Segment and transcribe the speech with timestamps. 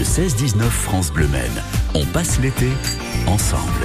[0.00, 1.50] Le 16-19 France Bleu Men.
[1.92, 2.68] On passe l'été
[3.26, 3.84] ensemble.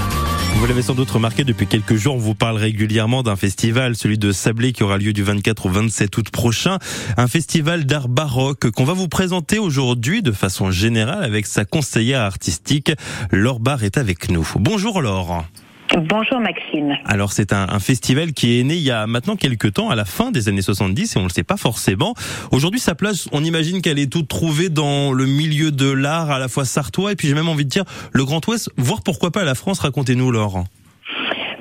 [0.55, 4.17] Vous l'avez sans doute remarqué depuis quelques jours, on vous parle régulièrement d'un festival, celui
[4.17, 6.79] de Sablé qui aura lieu du 24 au 27 août prochain.
[7.17, 12.21] Un festival d'art baroque qu'on va vous présenter aujourd'hui de façon générale avec sa conseillère
[12.21, 12.93] artistique.
[13.31, 14.49] Laure Barre est avec nous.
[14.57, 15.43] Bonjour Laure.
[15.93, 16.97] Bonjour Maxime.
[17.05, 20.05] Alors c'est un, festival qui est né il y a maintenant quelques temps, à la
[20.05, 22.15] fin des années 70, et on ne le sait pas forcément.
[22.51, 26.39] Aujourd'hui, sa place, on imagine qu'elle est toute trouvée dans le milieu de l'art, à
[26.39, 29.31] la fois sartois, et puis j'ai même envie de dire le Grand Ouest, voire pourquoi
[29.31, 29.79] pas la France.
[29.79, 30.65] Racontez-nous, Laure.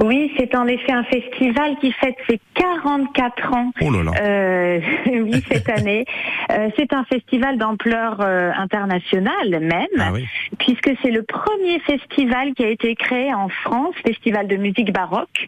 [0.04, 3.70] Oui, c'est en effet un festival qui fête ses 44 ans.
[3.80, 4.12] Oh là là.
[4.20, 6.04] Euh, oui, cette année.
[6.50, 10.26] Euh, c'est un festival d'ampleur euh, internationale même, Ah oui.
[10.58, 15.46] puisque c'est le premier festival qui a été créé en France, festival de musique baroque.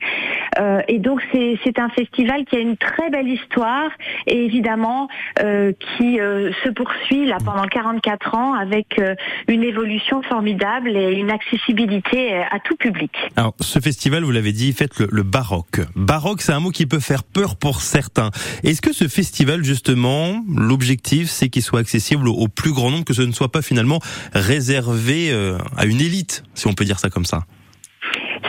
[0.59, 3.91] Euh, et donc c'est c'est un festival qui a une très belle histoire
[4.27, 5.09] et évidemment
[5.43, 9.15] euh, qui euh, se poursuit là pendant 44 ans avec euh,
[9.49, 13.13] une évolution formidable et une accessibilité euh, à tout public.
[13.37, 15.81] Alors, ce festival, vous l'avez dit, faites le, le baroque.
[15.95, 18.31] Baroque, c'est un mot qui peut faire peur pour certains.
[18.65, 23.05] Est-ce que ce festival, justement, l'objectif, c'est qu'il soit accessible au, au plus grand nombre,
[23.05, 24.01] que ce ne soit pas finalement
[24.33, 27.43] réservé euh, à une élite, si on peut dire ça comme ça?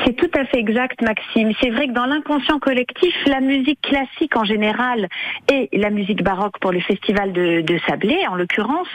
[0.06, 1.52] C'est tout à fait exact, Maxime.
[1.62, 5.08] C'est vrai que dans l'inconscient collectif, la musique classique en général
[5.52, 8.88] et la musique baroque pour le festival de, de Sablé, en l'occurrence,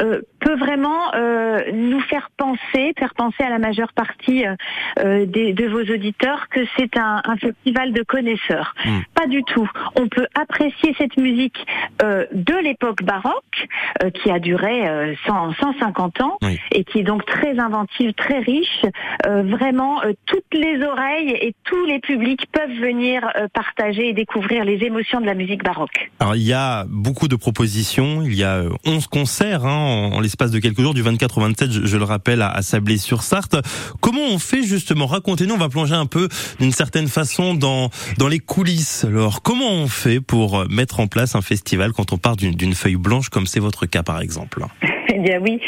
[0.00, 4.54] euh, peut vraiment euh, nous faire penser, faire penser à la majeure partie euh,
[5.00, 8.74] euh, des, de vos auditeurs que c'est un, un festival de connaisseurs.
[8.84, 8.98] Mm.
[9.14, 9.68] Pas du tout.
[9.96, 11.58] On peut apprécier cette musique
[12.02, 13.68] euh, de l'époque baroque,
[14.02, 16.58] euh, qui a duré euh, 100, 150 ans Oui.
[16.72, 18.82] et qui est donc très inventive, très riche.
[19.26, 24.12] Euh, vraiment, euh, toutes les oreilles et tous les publics peuvent venir euh, partager et
[24.12, 26.10] découvrir les émotions de la musique baroque.
[26.20, 28.22] Alors, il y a beaucoup de propositions.
[28.22, 31.38] Il y a euh, 11 concerts hein, en, en l'espace de quelques jours, du 24
[31.38, 33.56] au 27, je, je le rappelle, à, à Sablé-sur-Sarthe.
[34.00, 35.06] Comment on fait justement?
[35.06, 36.28] Racontez-nous, on va plonger un peu
[36.60, 39.04] d'une certaine façon dans, dans les coulisses.
[39.04, 42.74] Alors, comment on fait pour euh, mettre en place un festival quand on part d'une
[42.74, 44.64] feuille blanche, comme c'est votre cas par exemple?
[45.10, 45.58] Eh bien oui,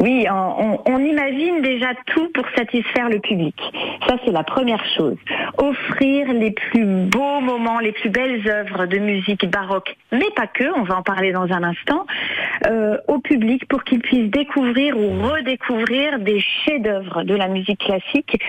[0.00, 3.54] oui, on, imagine déjà tout pour satisfaire le public.
[4.06, 5.16] Ça c'est la première chose.
[5.58, 10.64] Offrir les plus beaux moments, les plus belles œuvres de musique baroque, mais pas que,
[10.78, 12.06] on va en parler dans un instant,
[12.66, 18.40] euh, au public pour qu'il puisse découvrir ou redécouvrir des chefs-d'œuvre de la musique classique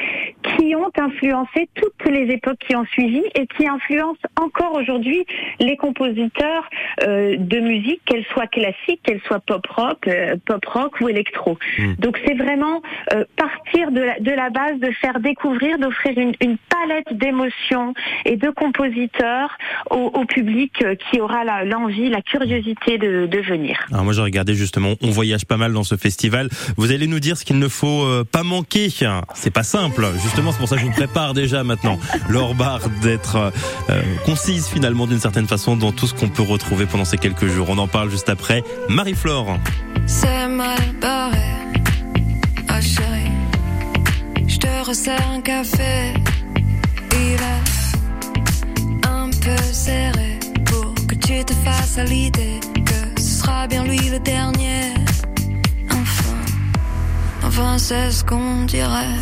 [0.43, 5.25] qui ont influencé toutes les époques qui ont suivi et qui influencent encore aujourd'hui
[5.59, 6.69] les compositeurs
[7.03, 11.57] euh, de musique, qu'elle soit classique, qu'elle soit pop rock, euh, pop rock ou électro.
[11.77, 11.93] Mm.
[11.99, 12.81] Donc c'est vraiment
[13.13, 17.93] euh, partir de la, de la base, de faire découvrir, d'offrir une, une palette d'émotions
[18.25, 19.57] et de compositeurs
[19.89, 23.77] au, au public qui aura l'envie, la, curiosité de, de venir.
[23.91, 26.49] Alors moi j'ai regardé justement, on voyage pas mal dans ce festival.
[26.77, 28.89] Vous allez nous dire ce qu'il ne faut pas manquer.
[29.33, 30.05] C'est pas simple.
[30.21, 33.49] Justement, c'est pour ça que je vous prépare déjà maintenant, Laure Barre, d'être euh,
[33.89, 37.47] euh, concise finalement d'une certaine façon dans tout ce qu'on peut retrouver pendant ces quelques
[37.47, 37.67] jours.
[37.69, 38.63] On en parle juste après.
[38.89, 39.57] Marie-Flore.
[40.05, 41.37] C'est mal barré.
[42.67, 43.31] Ah chérie,
[44.47, 46.13] je te resserre un café.
[47.13, 53.67] Il est un peu serré pour que tu te fasses à l'idée que ce sera
[53.67, 54.93] bien lui le dernier.
[55.89, 56.35] Enfin,
[57.43, 59.17] enfin c'est ce qu'on dirait.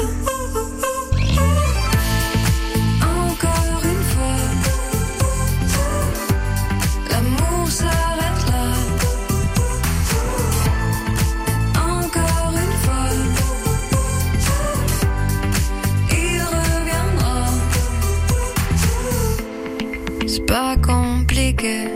[21.49, 21.87] Compliqué,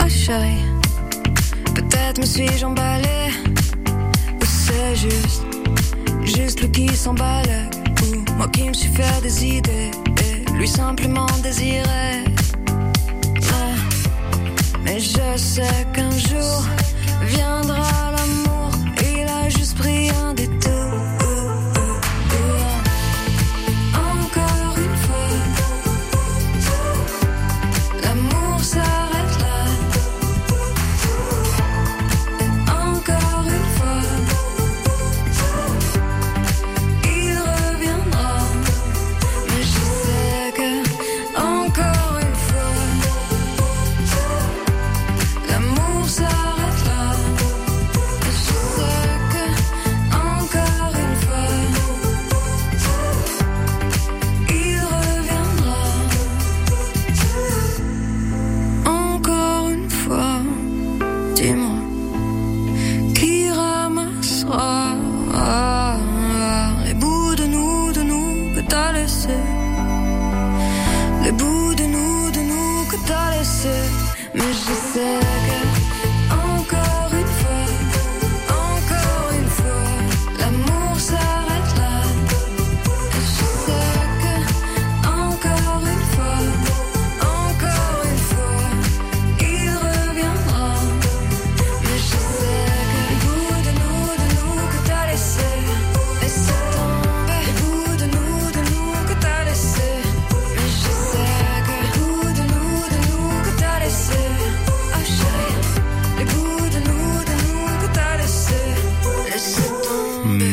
[0.00, 0.64] oh chérie.
[1.74, 3.30] Peut-être me suis-je emballé,
[4.40, 5.42] ou c'est juste,
[6.24, 7.70] juste lui qui s'emballe,
[8.02, 9.90] ou moi qui me suis fait des idées,
[10.22, 12.24] et lui simplement désirer.
[14.84, 16.64] Mais je sais qu'un jour
[17.22, 18.23] viendra l'amour.
[74.34, 75.73] Mais je sais que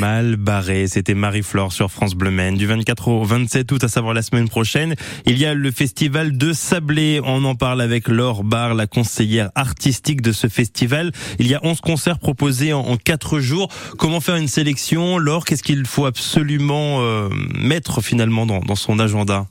[0.02, 0.88] mal barré.
[0.88, 2.58] C'était Marie-Flore sur France Bleu Maine.
[2.58, 4.96] Du 24 au 27 août, à savoir la semaine prochaine,
[5.28, 7.22] il y a le festival de Sablé.
[7.24, 11.12] On en parle avec Laure Barre, la conseillère artistique de ce festival.
[11.38, 13.68] Il y a 11 concerts proposés en, 4 jours.
[14.00, 18.98] Comment faire une sélection Laure, qu'est-ce qu'il faut absolument euh, mettre finalement dans, dans son
[18.98, 19.46] agenda?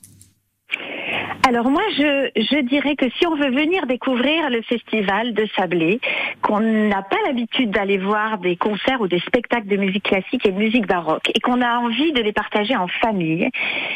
[1.48, 5.98] Alors moi, je, je dirais que si on veut venir découvrir le festival de Sablé,
[6.42, 10.52] qu'on n'a pas l'habitude d'aller voir des concerts ou des spectacles de musique classique et
[10.52, 13.48] de musique baroque, et qu'on a envie de les partager en famille,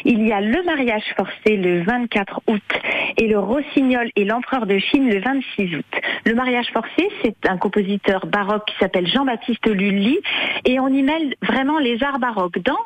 [0.05, 2.63] il y a le mariage forcé le 24 août
[3.19, 5.85] et le Rossignol et l'empereur de Chine le 26 août.
[6.25, 10.19] Le mariage forcé, c'est un compositeur baroque qui s'appelle Jean-Baptiste Lully,
[10.65, 12.79] et on y mêle vraiment les arts baroques, danse,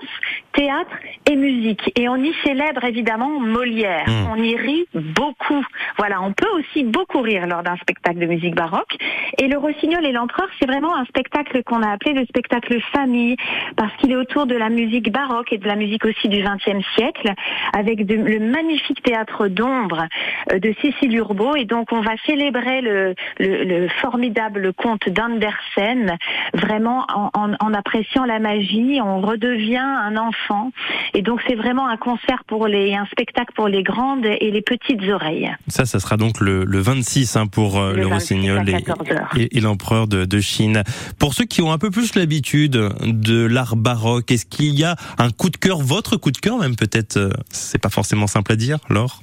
[0.53, 0.91] théâtre
[1.31, 1.93] et musique.
[1.97, 4.09] Et on y célèbre évidemment Molière.
[4.09, 4.33] Mmh.
[4.33, 5.65] On y rit beaucoup.
[5.97, 8.97] Voilà, on peut aussi beaucoup rire lors d'un spectacle de musique baroque.
[9.39, 13.37] Et le Rossignol et l'Empereur, c'est vraiment un spectacle qu'on a appelé le spectacle famille,
[13.77, 16.85] parce qu'il est autour de la musique baroque et de la musique aussi du XXe
[16.97, 17.33] siècle,
[17.73, 20.07] avec le magnifique théâtre d'ombre
[20.53, 21.57] euh, de Cécile Urbault.
[21.57, 26.17] Et donc, on va célébrer le, le, formidable conte d'Andersen,
[26.55, 29.01] vraiment en, en, en appréciant la magie.
[29.03, 30.71] On redevient un enfant.
[31.15, 34.63] Et donc, c'est vraiment un concert pour les, un spectacle pour les grandes et les
[34.63, 35.51] petites oreilles.
[35.69, 40.07] Ça, ça sera donc le, le 26 hein, pour euh, le, Rossignol et, et, l'empereur
[40.07, 40.83] de, de, Chine.
[41.19, 44.97] Pour ceux qui ont un peu plus l'habitude de l'art baroque, est-ce qu'il y a
[45.19, 48.53] un coup de cœur, votre coup de cœur même peut-être, euh, c'est pas forcément simple
[48.53, 49.23] à dire, Laure?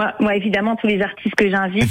[0.00, 1.90] Moi, moi, évidemment, tous les artistes que j'invite,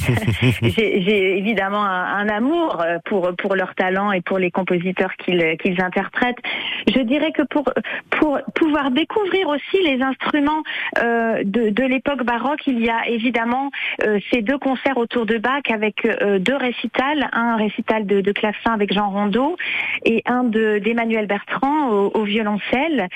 [0.63, 5.57] j'ai évidemment un, un, amour euh, pour pour leur talent et pour les compositeurs qu'ils
[5.57, 6.39] qu'ils interprètent.
[6.88, 7.65] Je dirais que pour
[8.09, 10.63] pour pouvoir découvrir aussi les instruments
[10.97, 13.69] euh, de, de l'époque baroque, il y a évidemment
[14.03, 18.31] euh, ces deux concerts autour de Bach avec euh, deux récitals, un récital de, de
[18.31, 19.56] clavecin avec Jean Rondeau
[20.03, 23.07] et un de d'Emmanuel Bertrand au, au violoncelle,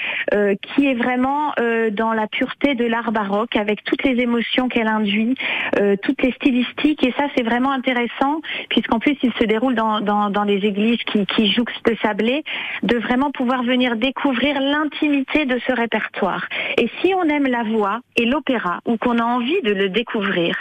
[0.62, 1.54] qui est vraiment
[1.92, 5.36] dans la pureté de l'art baroque avec toutes les émotions qu'elle induit,
[5.80, 10.02] euh, toutes les stylistiques, et ça c'est vraiment intéressant, puisqu'en plus il se déroule dans,
[10.02, 12.44] dans, les églises qui, qui jouxtent Sablé,
[12.84, 16.48] de vraiment pouvoir venir découvrir l'intimité de ce répertoire.
[16.78, 20.56] Et si on aime la voix et l'opéra, ou qu'on a envie de le découvrir,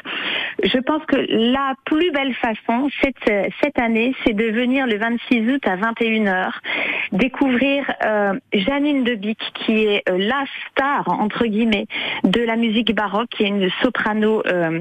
[0.63, 5.53] je pense que la plus belle façon cette, cette année, c'est de venir le 26
[5.53, 6.53] août à 21h
[7.13, 11.87] découvrir euh, Janine Debic, qui est euh, la star, entre guillemets,
[12.25, 14.81] de la musique baroque, qui est une soprano euh,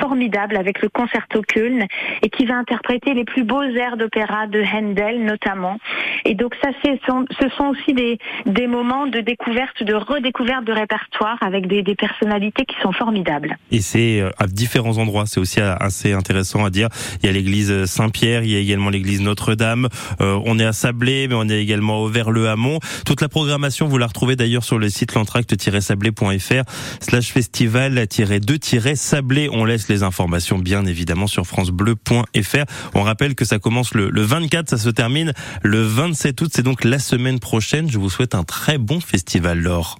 [0.00, 1.86] formidable avec le concerto Köln,
[2.22, 5.78] et qui va interpréter les plus beaux airs d'opéra de Handel notamment.
[6.24, 11.38] Et donc ça, ce sont aussi des, des moments de découverte, de redécouverte de répertoire
[11.40, 13.56] avec des, des personnalités qui sont formidables.
[13.70, 16.88] Et c'est à différents endroits, c'est aussi assez intéressant à dire.
[17.22, 19.88] Il y a l'église Saint-Pierre, il y a également l'église Notre-Dame,
[20.20, 22.80] on est à Sablé, mais on est également au le Hamon.
[23.04, 26.62] Toute la programmation, vous la retrouvez d'ailleurs sur le site l'entracte-sablé.fr
[27.00, 29.50] slash festival-2-sablé.
[29.52, 32.64] On laisse les informations bien évidemment sur francebleu.fr.
[32.94, 35.32] On rappelle que ça commence le, le 24, ça se termine
[35.62, 36.50] le 27 août.
[36.54, 37.90] C'est donc la semaine prochaine.
[37.90, 39.98] Je vous souhaite un très bon festival, Laure.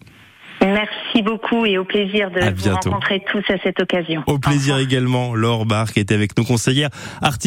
[0.61, 4.23] Merci beaucoup et au plaisir de vous rencontrer tous à cette occasion.
[4.27, 6.91] Au plaisir également, Laure Barr qui était avec nos conseillères
[7.23, 7.39] artistes.